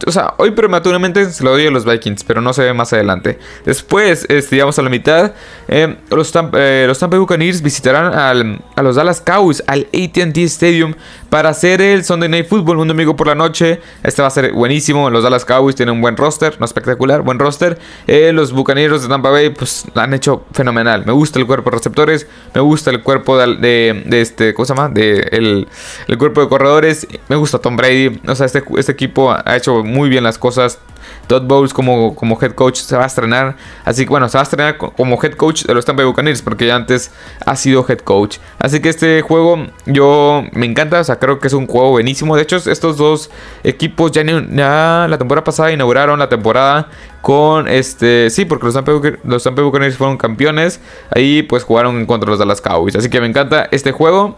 o 0.06 0.12
sea, 0.12 0.34
hoy 0.38 0.50
prematuramente 0.52 1.31
se 1.31 1.44
lo 1.44 1.50
doy 1.50 1.66
a 1.66 1.70
los 1.70 1.84
Vikings, 1.84 2.25
pero 2.25 2.40
no 2.40 2.52
se 2.52 2.62
ve 2.62 2.72
más 2.72 2.93
adelante. 2.93 3.38
Después, 3.64 4.26
este, 4.28 4.60
a 4.60 4.82
la 4.82 4.88
mitad, 4.88 5.32
eh, 5.69 5.96
los, 6.10 6.32
Tampa, 6.32 6.58
eh, 6.60 6.84
los 6.87 6.99
Tampa 6.99 7.19
Buccaneers 7.19 7.62
visitarán 7.62 8.12
a 8.14 8.82
los 8.82 8.96
Dallas 8.96 9.20
Cowboys 9.20 9.62
al 9.66 9.87
AT&T 9.93 10.43
Stadium 10.44 10.94
para 11.28 11.49
hacer 11.49 11.81
el 11.81 12.04
Sunday 12.04 12.28
Night 12.28 12.46
Football 12.46 12.78
un 12.78 12.88
domingo 12.88 13.16
por 13.16 13.26
la 13.26 13.34
noche. 13.34 13.81
Este 14.02 14.22
va 14.22 14.28
a 14.28 14.31
ser 14.31 14.52
buenísimo. 14.52 15.10
Los 15.10 15.25
Dallas 15.25 15.44
Cowboys 15.44 15.75
tienen 15.75 15.94
un 15.94 16.00
buen 16.00 16.16
roster, 16.16 16.56
no 16.60 16.66
espectacular, 16.66 17.22
buen 17.22 17.38
roster. 17.38 17.78
Eh, 18.06 18.32
los 18.32 18.52
Bucaneros 18.52 19.02
de 19.02 19.08
Tampa 19.08 19.31
Bay, 19.31 19.50
pues 19.50 19.87
han 19.94 20.14
hecho 20.14 20.44
fenomenal. 20.52 21.04
Me 21.06 21.12
gusta 21.12 21.38
el 21.38 21.46
cuerpo 21.46 21.70
de 21.70 21.76
receptores, 21.78 22.26
me 22.54 22.60
gusta 22.60 22.90
el 22.90 23.02
cuerpo 23.02 23.38
de, 23.38 24.04
este, 24.10 24.54
¿cómo 24.54 24.66
se 24.66 24.75
llama? 24.75 24.88
De 24.88 25.28
el, 25.32 25.69
el, 26.06 26.19
cuerpo 26.19 26.43
de 26.43 26.49
corredores. 26.49 27.06
Me 27.28 27.37
gusta 27.37 27.58
Tom 27.58 27.76
Brady. 27.76 28.20
O 28.28 28.34
sea, 28.34 28.46
este, 28.46 28.62
este 28.76 28.93
equipo 28.93 29.32
ha 29.32 29.56
hecho 29.56 29.82
muy 29.92 30.08
bien 30.08 30.24
las 30.24 30.38
cosas. 30.38 30.78
Todd 31.26 31.42
Bowles 31.42 31.72
como, 31.72 32.14
como 32.14 32.38
head 32.40 32.52
coach 32.52 32.76
se 32.76 32.96
va 32.96 33.04
a 33.04 33.06
estrenar. 33.06 33.56
Así 33.84 34.04
que 34.04 34.10
bueno, 34.10 34.28
se 34.28 34.36
va 34.38 34.42
a 34.42 34.44
estrenar 34.44 34.76
como 34.78 35.18
head 35.22 35.32
coach 35.32 35.64
de 35.64 35.74
los 35.74 35.84
Tampa 35.84 36.02
Bay 36.02 36.10
Buccaneers 36.10 36.42
porque 36.42 36.66
ya 36.66 36.76
antes 36.76 37.10
ha 37.44 37.56
sido 37.56 37.84
head 37.88 37.98
coach. 37.98 38.38
Así 38.58 38.80
que 38.80 38.88
este 38.88 39.22
juego 39.22 39.66
yo 39.86 40.44
me 40.52 40.66
encanta, 40.66 41.00
o 41.00 41.04
sea, 41.04 41.18
creo 41.18 41.38
que 41.38 41.48
es 41.48 41.54
un 41.54 41.66
juego 41.66 41.90
buenísimo. 41.90 42.36
De 42.36 42.42
hecho, 42.42 42.56
estos 42.56 42.96
dos 42.96 43.30
equipos 43.64 44.12
ya, 44.12 44.25
la 44.25 45.18
temporada 45.18 45.44
pasada 45.44 45.72
inauguraron 45.72 46.18
la 46.18 46.28
temporada 46.28 46.88
con 47.20 47.68
este, 47.68 48.30
sí, 48.30 48.44
porque 48.44 48.66
los 48.66 48.75
Tampa, 48.75 48.92
los 49.25 49.42
Tampa 49.42 49.62
Buccaneers 49.62 49.96
fueron 49.96 50.16
campeones. 50.16 50.80
Ahí 51.11 51.42
pues 51.42 51.64
jugaron 51.64 52.04
contra 52.06 52.30
los 52.30 52.38
Dallas 52.38 52.61
Cowboys. 52.61 52.96
Así 52.96 53.08
que 53.08 53.20
me 53.20 53.26
encanta 53.26 53.68
este 53.70 53.92
juego. 53.92 54.37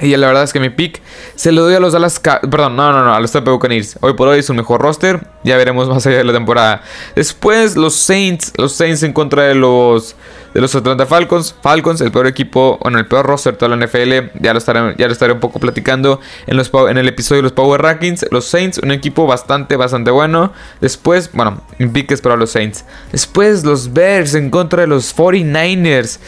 Y 0.00 0.14
la 0.16 0.26
verdad 0.26 0.42
es 0.42 0.52
que 0.52 0.60
mi 0.60 0.68
pick 0.68 1.00
se 1.36 1.52
lo 1.52 1.62
doy 1.62 1.74
a 1.74 1.80
los 1.80 1.94
Dallas 1.94 2.20
Perdón, 2.20 2.76
no, 2.76 2.92
no, 2.92 3.02
no, 3.02 3.14
a 3.14 3.20
los 3.20 3.32
Tampa 3.32 3.50
Buccaneers. 3.50 3.98
Hoy 4.02 4.12
por 4.12 4.28
hoy 4.28 4.40
es 4.40 4.50
un 4.50 4.56
mejor 4.56 4.80
roster. 4.82 5.26
Ya 5.42 5.56
veremos 5.56 5.88
más 5.88 6.06
allá 6.06 6.18
de 6.18 6.24
la 6.24 6.34
temporada. 6.34 6.82
Después 7.14 7.76
los 7.76 7.94
Saints. 7.94 8.52
Los 8.56 8.72
Saints 8.74 9.02
en 9.02 9.14
contra 9.14 9.44
de 9.44 9.54
los 9.54 10.14
de 10.56 10.62
los 10.62 10.74
Atlanta 10.74 11.04
Falcons. 11.04 11.54
Falcons, 11.62 12.00
el 12.00 12.10
peor 12.10 12.26
equipo, 12.26 12.78
bueno, 12.82 12.98
el 12.98 13.06
peor 13.06 13.26
roster 13.26 13.52
de 13.52 13.58
toda 13.58 13.76
la 13.76 13.86
NFL. 13.86 14.38
Ya 14.40 14.52
lo 14.52 14.58
estaré, 14.58 14.94
ya 14.96 15.06
lo 15.06 15.12
estaré 15.12 15.32
un 15.34 15.40
poco 15.40 15.60
platicando 15.60 16.20
en, 16.46 16.56
los, 16.56 16.70
en 16.88 16.96
el 16.96 17.08
episodio 17.08 17.38
de 17.38 17.42
los 17.44 17.52
Power 17.52 17.80
Rankings. 17.82 18.26
Los 18.30 18.46
Saints, 18.46 18.78
un 18.78 18.90
equipo 18.90 19.26
bastante, 19.26 19.76
bastante 19.76 20.10
bueno. 20.10 20.52
Después, 20.80 21.30
bueno, 21.32 21.62
mi 21.78 21.88
pick 21.88 22.10
es 22.10 22.22
para 22.22 22.36
los 22.36 22.50
Saints. 22.50 22.84
Después 23.12 23.64
los 23.64 23.92
Bears 23.92 24.34
en 24.34 24.50
contra 24.50 24.82
de 24.82 24.88
los 24.88 25.14
49ers. 25.14 26.18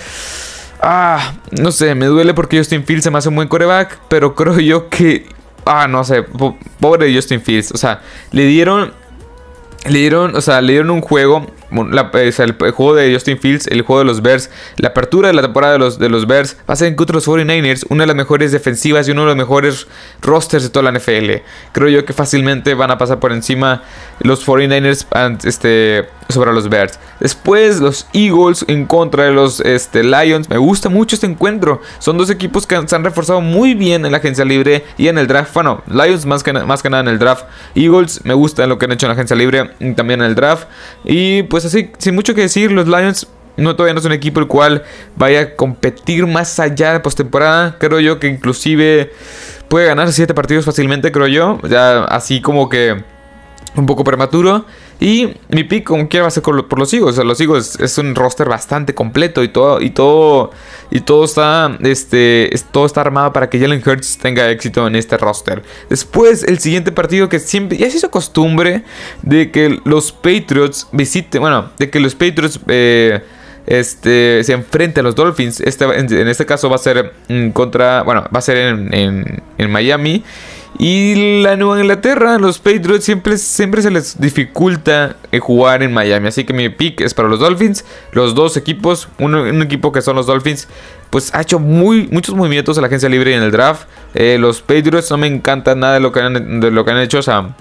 Ah, 0.81 1.35
no 1.51 1.73
sé, 1.73 1.95
me 1.95 2.07
duele 2.07 2.35
porque 2.35 2.59
Justin 2.59 2.85
Fields 2.85 3.05
se 3.05 3.11
me 3.11 3.19
hace 3.19 3.29
un 3.29 3.35
buen 3.35 3.49
coreback, 3.49 3.99
pero 4.09 4.35
creo 4.35 4.59
yo 4.61 4.89
que... 4.89 5.27
Ah, 5.65 5.87
no 5.89 6.03
sé, 6.05 6.25
pobre 6.81 7.15
Justin 7.15 7.41
Fields. 7.41 7.73
O 7.73 7.77
sea, 7.77 8.01
le 8.33 8.45
dieron... 8.47 8.93
Le 9.87 10.01
dieron, 10.01 10.35
o 10.35 10.41
sea, 10.41 10.61
le 10.61 10.73
dieron 10.73 10.91
un 10.91 11.01
juego, 11.01 11.47
el, 11.71 12.73
juego 12.73 12.95
de 12.95 13.13
Justin 13.13 13.39
Fields, 13.39 13.69
el 13.69 13.83
juego 13.83 14.01
de 14.01 14.07
los 14.07 14.23
Bears, 14.23 14.51
la 14.77 14.89
apertura 14.89 15.29
de 15.29 15.35
la 15.35 15.43
temporada 15.43 15.75
de 15.75 15.79
los, 15.79 15.99
de 15.99 16.09
los 16.09 16.27
Bears 16.27 16.57
va 16.69 16.75
a 16.75 16.77
ser 16.77 16.95
contra 16.97 17.15
los 17.15 17.27
49ers, 17.27 17.87
una 17.89 18.03
de 18.03 18.09
las 18.09 18.17
mejores 18.17 18.51
defensivas 18.51 19.07
y 19.09 19.13
uno 19.13 19.23
de 19.23 19.27
los 19.29 19.37
mejores 19.37 19.87
rosters 20.21 20.65
de 20.65 20.71
toda 20.71 20.91
la 20.91 20.99
NFL. 20.99 21.43
Creo 21.73 21.89
yo 21.89 22.05
que 22.05 22.13
fácilmente 22.13 22.75
van 22.75 22.91
a 22.91 22.99
pasar 22.99 23.21
por 23.21 23.33
encima 23.33 23.83
los 24.21 24.47
49ers 24.47 25.07
este, 25.45 26.09
sobre 26.29 26.53
los 26.53 26.69
Bears. 26.69 26.99
Después 27.21 27.81
los 27.81 28.07
Eagles 28.13 28.65
en 28.69 28.87
contra 28.87 29.25
de 29.25 29.33
los 29.33 29.61
este, 29.61 30.03
Lions. 30.03 30.49
Me 30.49 30.59
gusta 30.59 30.89
mucho 30.89 31.17
este 31.17 31.27
encuentro. 31.27 31.81
Son 31.99 32.19
dos 32.19 32.31
equipos 32.31 32.67
que 32.67 32.81
se 32.87 32.97
han 32.97 33.05
reforzado 33.05 33.41
muy 33.41 33.75
bien 33.75 34.05
en 34.05 34.13
la 34.13 34.19
agencia 34.19 34.45
libre 34.45 34.85
y 34.97 35.09
en 35.09 35.19
el 35.19 35.27
draft. 35.27 35.55
Bueno, 35.55 35.83
Lions 35.87 36.27
más 36.27 36.43
que, 36.43 36.53
más 36.53 36.83
que 36.83 36.91
nada 36.91 37.03
en 37.03 37.09
el 37.09 37.19
draft. 37.19 37.45
Eagles 37.75 38.25
me 38.25 38.35
gusta 38.35 38.67
lo 38.67 38.79
que 38.79 38.85
han 38.85 38.93
hecho 38.93 39.07
en 39.07 39.09
la 39.09 39.15
agencia 39.15 39.37
libre 39.37 39.71
y 39.81 39.93
también 39.93 40.21
en 40.21 40.27
el 40.27 40.35
draft. 40.35 40.69
Y 41.05 41.45
pues 41.45 41.65
así, 41.65 41.91
sin 41.99 42.15
mucho 42.15 42.35
que 42.35 42.43
decir, 42.43 42.73
los 42.73 42.87
Lions 42.87 43.27
no, 43.59 43.75
todavía 43.75 43.95
no 43.95 44.01
es 44.01 44.07
un 44.07 44.13
equipo 44.13 44.39
el 44.39 44.47
cual 44.47 44.85
vaya 45.17 45.41
a 45.41 45.57
competir 45.57 46.27
más 46.27 46.61
allá 46.61 46.93
de 46.93 47.01
postemporada. 47.01 47.77
Creo 47.79 47.99
yo 47.99 48.21
que 48.21 48.29
inclusive 48.29 49.13
puede 49.69 49.87
ganar 49.87 50.13
7 50.13 50.33
partidos 50.33 50.65
fácilmente, 50.65 51.11
creo 51.11 51.27
yo. 51.27 51.59
Ya 51.69 52.05
así 52.05 52.41
como 52.41 52.69
que 52.69 53.03
un 53.79 53.87
poco 53.87 54.05
prematuro. 54.05 54.67
Y 55.01 55.35
mi 55.49 55.65
pick, 55.65 55.85
como 55.85 56.09
quiera, 56.09 56.23
va 56.25 56.29
a 56.29 56.31
ser 56.31 56.43
por 56.43 56.79
los 56.79 56.93
Eagles. 56.93 57.11
O 57.11 57.13
sea, 57.13 57.25
los 57.25 57.41
Eagles 57.41 57.79
es 57.81 57.97
un 57.99 58.15
roster 58.15 58.49
bastante 58.49 58.95
completo 58.95 59.43
y 59.43 59.49
todo, 59.49 59.81
y 59.81 59.91
todo, 59.91 60.51
y 60.91 61.01
todo 61.01 61.25
está, 61.25 61.77
este, 61.81 62.51
todo 62.73 62.87
está 62.87 63.01
armado 63.01 63.33
para 63.33 63.49
que 63.49 63.59
Jalen 63.61 63.83
Hurts 63.85 64.19
tenga 64.19 64.51
éxito 64.51 64.87
en 64.87 64.97
este 64.97 65.17
roster. 65.17 65.63
Después, 65.89 66.43
el 66.43 66.59
siguiente 66.59 66.93
partido 66.93 67.29
que 67.29 67.39
siempre, 67.39 67.79
ya 67.79 67.91
se 67.91 67.99
hizo 67.99 68.11
costumbre 68.11 68.83
de 69.23 69.51
que 69.51 69.81
los 69.85 70.13
Patriots 70.13 70.89
visiten, 70.93 71.41
bueno, 71.41 71.71
de 71.79 71.91
que 71.91 72.01
los 72.01 72.15
Patriots 72.15 72.61
eh, 72.67 73.23
este, 73.69 74.43
se 74.45 74.53
enfrente 74.55 75.01
a 75.01 75.03
los 75.03 75.15
Dolphins. 75.15 75.61
Este, 75.61 75.85
en, 75.85 76.29
este 76.29 76.47
caso 76.47 76.71
va 76.71 76.77
a 76.77 76.79
ser 76.79 77.13
contra, 77.53 78.03
bueno, 78.03 78.25
va 78.35 78.39
a 78.39 78.43
ser 78.43 78.57
en, 78.57 79.71
Miami. 79.71 80.25
Y 80.79 81.43
la 81.43 81.57
Nueva 81.57 81.81
Inglaterra, 81.81 82.39
los 82.39 82.59
Patriots 82.59 83.05
siempre, 83.05 83.39
siempre 83.39 83.83
se 83.83 83.91
les 83.91 84.21
dificulta 84.21 85.17
eh, 85.33 85.39
jugar 85.39 85.83
en 85.83 85.93
Miami. 85.93 86.29
Así 86.29 86.45
que 86.45 86.53
mi 86.53 86.69
pick 86.69 87.01
es 87.01 87.15
para 87.15 87.29
los 87.29 87.41
Dolphins. 87.41 87.85
Los 88.13 88.35
dos 88.35 88.57
equipos, 88.57 89.09
un 89.19 89.63
equipo 89.63 89.91
que 89.93 90.03
son 90.03 90.17
los 90.17 90.27
Dolphins, 90.27 90.69
pues 91.11 91.35
ha 91.35 91.41
hecho 91.41 91.59
muy, 91.59 92.09
muchos 92.13 92.35
movimientos 92.35 92.77
en 92.77 92.83
la 92.83 92.89
agencia 92.89 93.09
libre 93.09 93.33
y 93.33 93.35
en 93.35 93.43
el 93.43 93.51
draft. 93.51 93.89
Eh, 94.15 94.37
los 94.39 94.61
Patriots 94.61 95.11
no 95.11 95.17
me 95.17 95.27
encanta 95.27 95.75
nada 95.75 95.95
de 95.95 96.01
lo 96.01 96.13
que 96.13 96.21
han, 96.21 96.61
de 96.61 96.71
lo 96.71 96.85
que 96.85 96.91
han 96.91 96.99
hecho. 96.99 97.19
O 97.19 97.23
sea, 97.23 97.57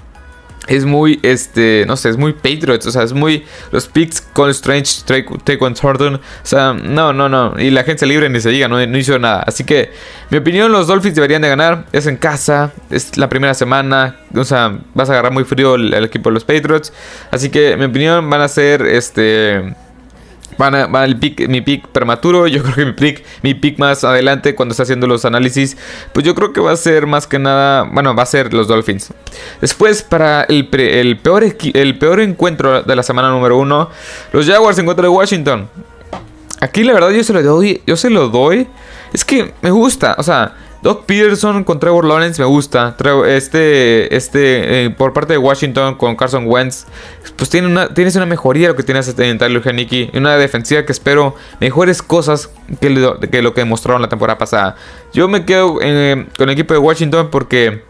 es 0.68 0.86
muy, 0.86 1.20
este, 1.24 1.86
no 1.88 1.96
sé, 1.96 2.10
es 2.10 2.18
muy 2.18 2.34
Patriots, 2.34 2.86
o 2.86 2.92
sea, 2.92 3.04
es 3.04 3.14
muy 3.14 3.46
los 3.72 3.88
picks 3.88 4.22
con 4.22 4.50
Strange, 4.50 5.04
Taekwondo 5.44 5.80
Thornton, 5.80 6.16
o 6.16 6.20
sea, 6.44 6.74
no, 6.74 7.14
no, 7.14 7.30
no, 7.30 7.56
y 7.58 7.70
la 7.70 7.82
agencia 7.82 8.08
libre 8.08 8.30
ni 8.30 8.40
se 8.40 8.50
diga, 8.50 8.68
no, 8.68 8.86
no, 8.86 8.98
hizo 8.98 9.18
nada, 9.18 9.44
así 9.46 9.64
que, 9.64 9.92
mi 10.30 10.38
opinión, 10.38 10.72
los 10.72 10.88
Dolphins 10.88 11.16
deberían 11.16 11.42
de 11.42 11.50
ganar, 11.50 11.86
es 11.92 12.06
en 12.06 12.18
casa, 12.18 12.74
es 12.90 13.18
la 13.18 13.30
primera 13.30 13.54
semana, 13.54 14.18
o 14.36 14.44
sea, 14.44 14.78
vas 14.94 15.10
a 15.10 15.14
agarrar 15.14 15.32
muy 15.32 15.46
frío 15.46 15.76
el, 15.76 15.94
el 15.94 16.04
equipo 16.04 16.30
de 16.30 16.36
los 16.36 16.44
Patriots, 16.44 16.92
así 17.32 17.50
que, 17.50 17.78
mi 17.78 17.86
opinión, 17.86 18.30
van 18.30 18.42
a 18.42 18.48
ser, 18.48 18.82
este 18.82 19.74
Van 20.58 20.76
a, 20.76 21.06
el 21.06 21.18
pick, 21.18 21.48
mi 21.48 21.62
pick 21.62 21.88
prematuro. 21.88 22.48
Yo 22.48 22.64
creo 22.64 22.76
que 22.76 22.86
mi 22.86 22.94
pick, 22.94 23.24
mi 23.42 23.54
pick 23.54 23.78
más 23.80 24.04
adelante, 24.04 24.56
cuando 24.56 24.74
está 24.74 24.84
haciendo 24.84 25.08
los 25.08 25.26
análisis, 25.26 25.78
pues 26.14 26.26
yo 26.26 26.36
creo 26.36 26.54
que 26.54 26.62
va 26.62 26.72
a 26.72 26.78
ser 26.78 27.06
más 27.08 27.28
que 27.28 27.40
nada. 27.40 27.84
Bueno, 27.84 28.16
va 28.16 28.24
a 28.24 28.26
ser 28.26 28.54
los 28.54 28.68
Dolphins. 28.68 29.14
Después, 29.62 30.04
para 30.04 30.44
el, 30.44 30.70
el, 30.72 31.18
peor, 31.18 31.44
el 31.44 31.98
peor 31.98 32.20
encuentro 32.22 32.84
de 32.84 32.96
la 32.96 33.04
semana 33.04 33.30
número 33.30 33.58
uno, 33.58 33.90
los 34.32 34.46
Jaguars 34.46 34.78
en 34.80 34.86
contra 34.86 35.04
de 35.04 35.10
Washington. 35.10 35.70
Aquí 36.60 36.84
la 36.84 36.94
verdad 36.94 37.12
yo 37.12 37.24
se 37.24 37.34
lo 37.34 37.44
doy. 37.44 37.82
Yo 37.86 37.96
se 37.96 38.10
lo 38.10 38.30
doy. 38.30 38.68
Es 39.14 39.24
que 39.24 39.54
me 39.62 39.72
gusta. 39.72 40.16
O 40.18 40.24
sea. 40.24 40.56
Doc 40.88 41.03
Peterson 41.03 41.65
con 41.65 41.82
Trevor 41.82 42.06
Lawrence 42.06 42.41
me 42.41 42.48
gusta. 42.48 42.96
Este, 43.27 44.15
este, 44.15 44.86
eh, 44.86 44.89
por 44.89 45.12
parte 45.12 45.34
de 45.34 45.38
Washington 45.38 45.96
con 45.96 46.15
Carson 46.15 46.46
Wentz, 46.48 46.86
pues 47.36 47.50
tiene 47.50 47.67
una, 47.67 47.94
tienes 47.94 48.15
una 48.15 48.25
mejoría 48.25 48.70
lo 48.70 48.75
que 48.77 48.84
tienes 48.84 49.13
en 49.20 49.38
Tyler 49.38 49.62
Haneke. 49.67 50.12
Una 50.13 50.38
defensiva 50.38 50.86
que 50.86 50.94
espero 50.94 51.36
mejores 51.60 52.01
cosas 52.01 52.50
que 52.79 52.89
lo 52.89 53.20
que, 53.20 53.27
que 53.27 53.41
demostraron 53.41 54.01
la 54.01 54.08
temporada 54.08 54.38
pasada. 54.38 54.77
Yo 55.12 55.27
me 55.27 55.44
quedo 55.44 55.77
eh, 55.82 56.25
con 56.38 56.48
el 56.48 56.53
equipo 56.53 56.74
de 56.74 56.79
Washington 56.79 57.32
porque 57.32 57.84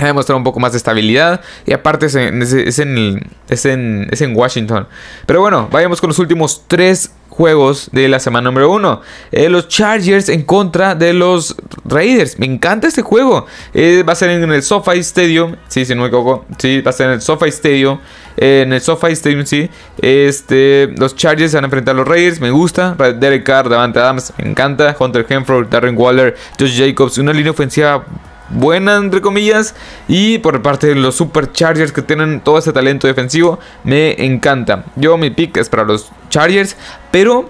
ha 0.00 0.06
demostrado 0.06 0.38
un 0.38 0.44
poco 0.44 0.60
más 0.60 0.72
de 0.72 0.78
estabilidad. 0.78 1.40
Y 1.66 1.72
aparte 1.72 2.06
es 2.06 2.14
en, 2.14 2.42
es, 2.42 2.78
en, 2.78 3.30
es, 3.48 3.66
en, 3.66 4.08
es 4.10 4.20
en 4.20 4.36
Washington. 4.36 4.86
Pero 5.26 5.40
bueno, 5.40 5.68
vayamos 5.70 6.00
con 6.00 6.08
los 6.08 6.18
últimos 6.18 6.64
tres 6.66 7.12
juegos 7.30 7.88
de 7.92 8.06
la 8.08 8.20
semana 8.20 8.50
número 8.50 8.70
uno. 8.70 9.00
Eh, 9.32 9.48
los 9.48 9.68
Chargers 9.68 10.28
en 10.28 10.42
contra 10.42 10.94
de 10.94 11.14
los 11.14 11.56
Raiders. 11.84 12.38
Me 12.38 12.44
encanta 12.44 12.88
este 12.88 13.00
juego. 13.00 13.46
Eh, 13.72 14.04
va 14.06 14.12
a 14.12 14.16
ser 14.16 14.30
en 14.30 14.52
el 14.52 14.62
SoFi 14.62 14.98
Stadium. 14.98 15.56
Sí, 15.68 15.86
si 15.86 15.94
no 15.94 16.02
me 16.02 16.08
equivoco. 16.08 16.44
Sí, 16.58 16.82
va 16.82 16.90
a 16.90 16.92
ser 16.92 17.06
en 17.06 17.12
el 17.14 17.22
SoFi 17.22 17.48
Stadium. 17.48 17.98
Eh, 18.36 18.62
en 18.66 18.72
el 18.74 18.80
SoFi 18.80 19.12
Stadium, 19.12 19.46
sí. 19.46 19.70
Este, 20.02 20.92
los 20.98 21.16
Chargers 21.16 21.52
se 21.52 21.56
van 21.56 21.64
a 21.64 21.68
enfrentar 21.68 21.94
a 21.94 21.98
los 21.98 22.06
Raiders. 22.06 22.40
Me 22.40 22.50
gusta. 22.50 22.94
Derek 23.18 23.44
Carr, 23.44 23.70
Davante 23.70 24.00
Adams. 24.00 24.34
Me 24.36 24.50
encanta. 24.50 24.94
Hunter 24.98 25.24
Henford, 25.26 25.68
Darren 25.70 25.96
Waller, 25.96 26.36
Josh 26.58 26.78
Jacobs. 26.78 27.16
Una 27.16 27.32
línea 27.32 27.52
ofensiva 27.52 28.04
buena, 28.50 28.96
entre 28.96 29.20
comillas. 29.20 29.74
Y 30.08 30.38
por 30.38 30.60
parte 30.62 30.88
de 30.88 30.94
los 30.94 31.16
Superchargers 31.16 31.92
que 31.92 32.02
tienen 32.02 32.40
todo 32.40 32.58
ese 32.58 32.72
talento 32.72 33.06
defensivo, 33.06 33.58
me 33.84 34.24
encanta. 34.24 34.84
Yo 34.96 35.16
mi 35.16 35.30
pick 35.30 35.56
es 35.56 35.68
para 35.68 35.84
los 35.84 36.10
Chargers, 36.28 36.76
pero 37.10 37.48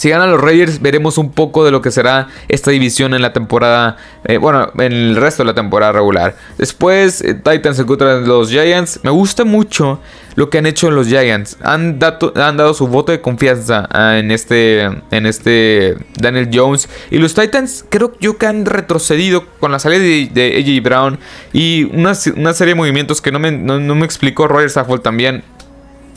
si 0.00 0.08
ganan 0.08 0.30
los 0.30 0.40
Raiders, 0.40 0.80
veremos 0.80 1.18
un 1.18 1.30
poco 1.30 1.62
de 1.62 1.70
lo 1.70 1.82
que 1.82 1.90
será 1.90 2.28
esta 2.48 2.70
división 2.70 3.12
en 3.12 3.20
la 3.20 3.34
temporada. 3.34 3.98
Eh, 4.24 4.38
bueno, 4.38 4.72
en 4.78 4.92
el 4.92 5.16
resto 5.16 5.42
de 5.42 5.48
la 5.48 5.54
temporada 5.54 5.92
regular. 5.92 6.36
Después, 6.56 7.20
eh, 7.20 7.34
Titans 7.34 7.76
se 7.76 7.82
encuentran 7.82 8.26
los 8.26 8.48
Giants. 8.48 9.00
Me 9.02 9.10
gusta 9.10 9.44
mucho 9.44 10.00
lo 10.36 10.48
que 10.48 10.56
han 10.56 10.64
hecho 10.64 10.90
los 10.90 11.06
Giants. 11.06 11.58
Han, 11.60 11.98
han 12.34 12.56
dado 12.56 12.72
su 12.72 12.86
voto 12.86 13.12
de 13.12 13.20
confianza 13.20 13.90
ah, 13.92 14.16
en 14.16 14.30
este, 14.30 14.84
en 14.84 15.26
este 15.26 15.98
Daniel 16.18 16.48
Jones. 16.50 16.88
Y 17.10 17.18
los 17.18 17.34
Titans, 17.34 17.84
creo 17.90 18.14
yo 18.20 18.38
que 18.38 18.46
han 18.46 18.64
retrocedido 18.64 19.44
con 19.58 19.70
la 19.70 19.78
salida 19.78 20.00
de, 20.00 20.56
AJ 20.56 20.82
Brown. 20.82 21.18
Y 21.52 21.84
una, 21.94 22.14
serie 22.14 22.72
de 22.72 22.74
movimientos 22.74 23.20
que 23.20 23.32
no 23.32 23.38
me, 23.38 23.52
no, 23.52 23.78
me 23.94 24.06
explicó 24.06 24.48
Roger 24.48 24.70
Saffold 24.70 25.02
también. 25.02 25.44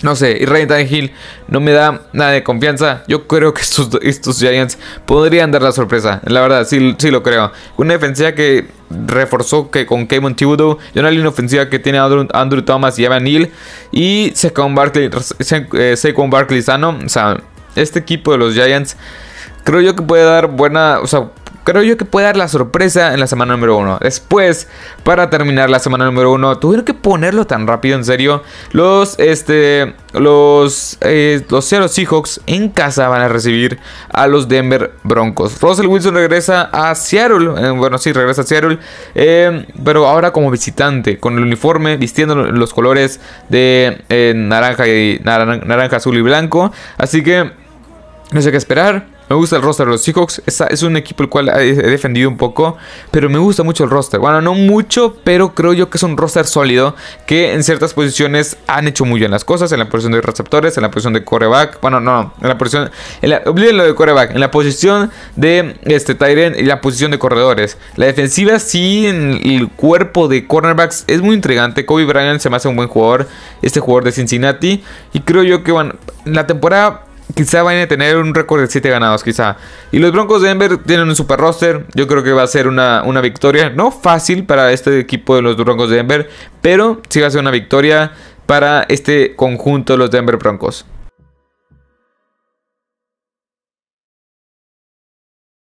No 0.03 0.17
sé, 0.17 0.38
y 0.39 0.45
Ryan 0.45 0.67
Tannehill 0.67 1.12
no 1.48 1.62
me 1.62 1.72
da 1.72 2.01
nada 2.12 2.31
de 2.31 2.43
confianza. 2.43 3.03
Yo 3.07 3.25
creo 3.25 3.53
que 3.53 3.62
estos, 3.62 3.88
estos 4.01 4.38
Giants 4.38 4.77
podrían 5.05 5.50
dar 5.51 5.62
la 5.62 5.72
sorpresa. 5.72 6.22
La 6.25 6.41
verdad, 6.41 6.65
sí, 6.65 6.95
sí 7.00 7.10
lo 7.10 7.24
creo. 7.24 7.51
Una 7.77 7.93
defensiva 7.93 8.33
que 8.33 8.67
reforzó 9.07 9.72
que 9.72 9.86
con 9.86 10.05
Kevin 10.05 10.36
Thibodeau. 10.36 10.77
Y 10.93 11.00
una 11.00 11.10
línea 11.10 11.29
ofensiva 11.29 11.69
que 11.69 11.79
tiene 11.79 12.00
Andrew, 12.00 12.27
Andrew 12.33 12.62
Thomas 12.63 13.00
y 13.00 13.05
Evan 13.05 13.24
Neal. 13.24 13.50
Y 13.93 14.33
Saquon 14.36 14.75
Barkley, 14.75 15.10
eh, 15.74 16.13
Barkley 16.27 16.62
sano. 16.62 17.00
O 17.05 17.10
sea, 17.10 17.41
este 17.75 18.00
equipo 18.00 18.33
de 18.33 18.38
los 18.39 18.53
Giants 18.53 18.98
creo 19.63 19.79
yo 19.79 19.95
que 19.95 20.03
puede 20.03 20.25
dar 20.25 20.48
buena... 20.48 21.00
O 21.00 21.07
sea, 21.07 21.29
creo 21.63 21.84
yo 21.84 21.98
que 21.98 22.05
puede 22.05 22.25
dar 22.25 22.38
la 22.38 22.48
sorpresa 22.48 23.13
en 23.13 23.20
la 23.20 23.27
semana 23.27 23.53
número 23.53 23.77
uno. 23.77 23.98
Después, 24.01 24.67
para 25.03 25.29
terminar 25.29 25.70
la 25.70 25.79
semana 25.79 26.05
número 26.05 26.32
uno, 26.32 26.58
tuvieron 26.58 26.86
que 26.86 26.93
ponerlo 26.93 27.46
tan 27.46 27.67
rápido, 27.67 27.98
en 27.98 28.05
serio. 28.05 28.43
Los, 28.72 29.17
este, 29.20 29.96
los, 30.13 30.98
eh, 31.01 31.43
los 31.50 31.65
Seattle 31.65 31.89
Seahawks 31.89 32.41
en 32.46 32.70
casa 32.70 33.08
van 33.08 33.22
a 33.22 33.27
recibir 33.27 33.79
a 34.10 34.27
los 34.27 34.48
Denver 34.48 34.93
Broncos. 35.03 35.60
Russell 35.62 35.88
Wilson 35.88 36.15
regresa 36.15 36.70
a 36.72 36.93
Seattle. 36.96 37.51
Eh, 37.58 37.70
bueno, 37.72 37.98
sí, 37.98 38.12
regresa 38.12 38.41
a 38.41 38.46
Seattle. 38.46 38.79
Eh, 39.15 39.65
pero 39.84 40.08
ahora 40.08 40.32
como 40.32 40.51
visitante, 40.51 41.20
con 41.20 41.38
el 41.38 41.43
uniforme, 41.43 41.98
vistiendo 41.98 42.36
los 42.36 42.74
colores 42.74 43.20
de 43.50 44.34
naranja, 44.36 44.88
y, 44.88 45.20
naranja, 45.24 45.98
azul 45.98 46.17
y 46.17 46.22
blanco. 46.22 46.72
Así 46.98 47.24
que, 47.24 47.51
no 48.32 48.41
sé 48.41 48.51
qué 48.51 48.58
esperar. 48.58 49.12
Me 49.30 49.36
gusta 49.36 49.56
el 49.56 49.62
roster 49.62 49.86
de 49.86 49.94
los 49.94 50.01
Seahawks. 50.01 50.42
Es, 50.46 50.84
un 50.84 50.98
equipo 50.98 51.24
el 51.24 51.30
cual 51.30 51.50
he 51.50 51.74
defendido 51.74 52.30
un 52.30 52.38
poco. 52.38 52.77
Pero 53.12 53.30
me 53.30 53.39
gusta 53.39 53.63
mucho 53.63 53.84
el 53.84 53.89
roster. 53.89 54.20
Bueno, 54.20 54.42
no 54.42 54.53
mucho, 54.53 55.18
pero 55.24 55.53
creo 55.53 55.74
yo 55.74 55.89
que 55.89 55.98
es 55.98 56.03
un 56.03 56.18
roster 56.18 56.46
sólido. 56.46 56.96
Que 57.25 57.53
en 57.53 57.63
ciertas 57.63 57.94
posiciones 57.94 58.58
han 58.68 58.88
hecho 58.88 59.06
muy 59.06 59.20
bien 59.20 59.32
las 59.32 59.46
cosas. 59.46 59.72
En 59.72 59.80
la 59.80 59.89
posición 59.89 60.13
de 60.13 60.22
receptores, 60.22 60.77
en 60.77 60.84
la 60.84 60.92
posición 60.92 61.13
de 61.13 61.24
coreback. 61.24 61.80
Bueno, 61.82 62.00
no, 62.00 62.34
en 62.42 62.48
la 62.48 62.58
posición. 62.58 62.92
En 63.22 63.30
la, 63.30 63.42
lo 63.46 63.84
de 63.84 63.96
coreback. 63.96 64.32
En 64.32 64.39
la 64.39 64.51
posición 64.51 65.12
de 65.36 65.77
este 65.86 66.15
Tyren 66.15 66.56
y 66.58 66.63
la 66.63 66.82
posición 66.82 67.12
de 67.12 67.20
corredores. 67.20 67.77
La 67.96 68.06
defensiva, 68.06 68.60
sí, 68.60 69.08
en 69.08 69.39
el 69.44 69.70
cuerpo 69.70 70.27
de 70.27 70.48
cornerbacks 70.48 71.06
es 71.08 71.22
muy 71.22 71.36
intrigante. 71.36 71.86
Kobe 71.86 72.06
Bryant 72.06 72.39
se 72.39 72.50
me 72.50 72.58
hace 72.58 72.68
un 72.68 72.75
buen 72.75 72.89
jugador. 72.89 73.27
Este 73.62 73.80
jugador 73.80 74.03
de 74.03 74.12
Cincinnati. 74.12 74.84
Y 75.13 75.22
creo 75.22 75.44
yo 75.44 75.63
que, 75.63 75.72
bueno, 75.72 75.96
la 76.25 76.48
temporada 76.48 77.02
quizá 77.36 77.63
vayan 77.63 77.84
a 77.84 77.88
tener 77.88 78.18
un 78.18 78.34
récord 78.34 78.62
de 78.62 78.68
7 78.68 78.89
ganados, 78.89 79.24
quizá. 79.24 79.58
Y 79.92 80.00
los 80.00 80.12
Broncos 80.12 80.42
de 80.42 80.50
Denver 80.50 80.77
tienen 80.77 81.08
un 81.08 81.15
super 81.15 81.39
roster. 81.39 81.86
Yo 81.94 82.08
creo 82.08 82.24
que 82.24 82.32
va 82.32 82.44
a 82.44 82.48
ser 82.48 82.68
una, 82.68 83.03
una, 83.03 83.22
victoria. 83.22 83.70
No 83.70 83.92
fácil 83.92 84.46
para 84.46 84.72
este 84.72 85.00
equipo 85.00 85.36
de 85.36 85.42
los 85.42 85.58
Broncos 85.58 85.89
de 85.89 85.98
Denver. 85.98 86.30
Pero 86.62 87.01
sí 87.10 87.22
va 87.22 87.27
a 87.27 87.32
ser 87.32 87.42
una 87.42 87.51
victoria 87.51 88.13
para 88.46 88.84
este 88.89 89.36
conjunto 89.36 89.94
de 89.94 90.00
los 90.00 90.12
Denver 90.12 90.38
Broncos. 90.38 90.86